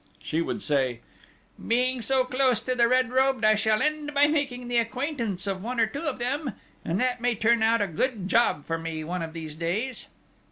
She 0.17 0.41
would 0.41 0.63
say: 0.63 1.01
"Being 1.63 2.01
so 2.01 2.23
close 2.25 2.59
to 2.61 2.73
the 2.73 2.87
red 2.87 3.11
robed 3.11 3.45
I 3.45 3.53
shall 3.53 3.83
end 3.83 4.15
by 4.15 4.25
making 4.25 4.67
the 4.67 4.79
acquaintance 4.79 5.45
of 5.45 5.61
one 5.63 5.79
or 5.79 5.85
two 5.85 6.01
of 6.07 6.17
them, 6.17 6.53
and 6.83 6.99
that 6.99 7.21
may 7.21 7.35
turn 7.35 7.61
out 7.61 7.83
a 7.83 7.87
good 7.87 8.27
job 8.27 8.65
for 8.65 8.79
me 8.79 9.03
one 9.03 9.21
of 9.21 9.33
these 9.33 9.53
days!" 9.53 10.07